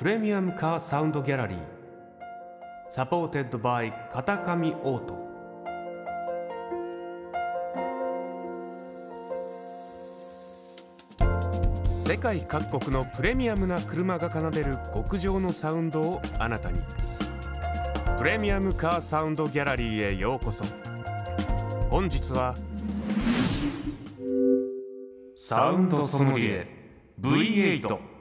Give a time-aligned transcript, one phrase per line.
[0.00, 1.58] プレミアムカーサウンドギャラリー。
[2.88, 5.14] Supported by 片上オート。
[12.00, 16.80] 世界各国のプレミアムな車が奏でる極上のサウンドをあなたに。
[18.16, 20.64] プレミアムカーサウンドギャラリーへようこそ。
[21.90, 22.54] 本日は
[25.36, 26.66] サウンドソムリエ
[27.20, 28.19] V8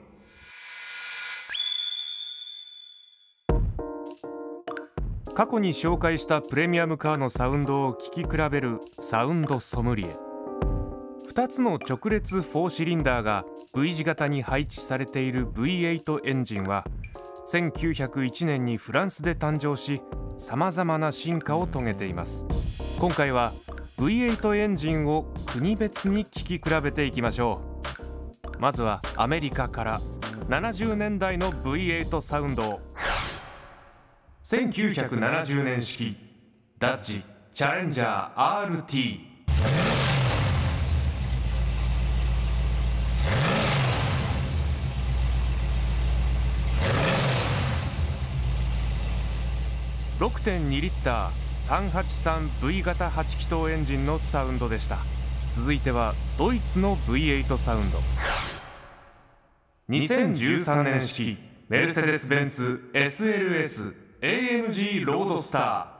[5.39, 10.07] 過去に紹介したプレミアムカーのサウンドを聴き比べるサウンドソムリエ。
[11.33, 16.83] 2つの直列4シリンダーが V 字型に配置されている V8 エンジンは
[17.49, 20.01] 1901年にフランスで誕生し
[20.37, 22.45] さまざまな進化を遂げています。
[22.99, 23.53] 今回は
[23.97, 27.61] V8 エンジンを国別に聴き比べていきましょ
[28.57, 28.59] う。
[28.59, 30.01] まずはアメリカから
[30.49, 32.79] 70年代の V8 サウンドを。
[34.49, 36.15] 1970年式。
[36.79, 37.21] ダッジ
[37.53, 39.19] チャレンジャー RT
[50.19, 54.97] 6.2リッター 383V 型8気筒エンジンのサウンドでした。
[55.51, 57.99] 続いてはドイツの V8 サウンド。
[59.89, 61.37] 2013年式。
[61.67, 65.93] メルセデス・ベンツ SLS AMG ロードスタ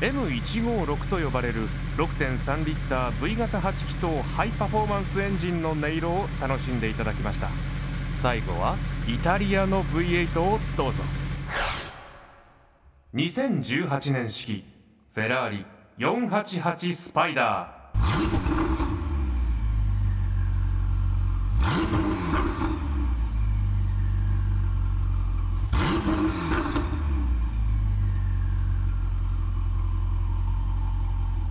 [0.00, 0.08] ー。
[0.08, 4.06] M156 と呼ばれる6.3リッター V 型8気筒
[4.36, 7.48] ハイパフォーマンスエンジンの音色を楽しんでいただきました。
[8.12, 8.76] 最後は
[9.08, 11.02] イタリアの V8 をどうぞ。
[13.14, 14.64] 2018年式
[15.12, 15.77] フェラーリ。
[15.98, 17.98] 488スパイダー。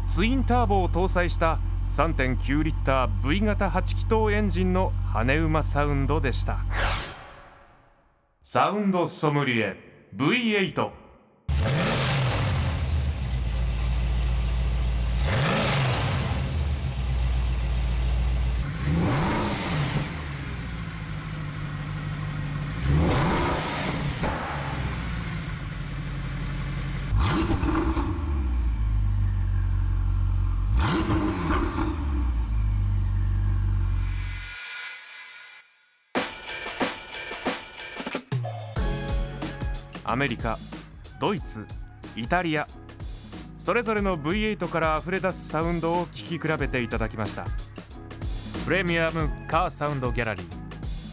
[0.07, 1.59] ツインターボを搭載した
[1.89, 6.59] 3.9リッター V 型8気筒エンジンの羽馬サウンドでした。
[8.41, 9.75] サウンドソムリエ
[10.15, 11.06] V8
[40.07, 40.57] アメリカ
[41.19, 41.65] ドイツ
[42.15, 42.65] イタリア
[43.57, 47.45] それぞれの V8 から溢れ出すサウンドを聴き比べていただきました。
[48.63, 50.45] プレミアムカーサウンドギャラリー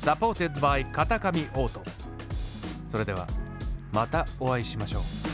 [0.01, 1.83] Supported by 片上オート。
[2.87, 3.27] それでは
[3.93, 5.34] またお会いしましょう。